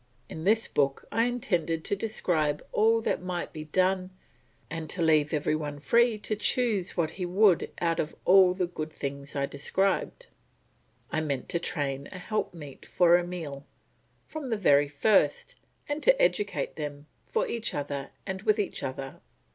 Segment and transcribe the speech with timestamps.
[0.29, 4.09] In this book I intended to describe all that might be done
[4.67, 8.65] and to leave every one free to choose what he could out of all the
[8.65, 10.25] good things I described.
[11.11, 13.63] I meant to train a helpmeet for Emile,
[14.25, 15.55] from the very first,
[15.87, 19.21] and to educate them for each other and with each other.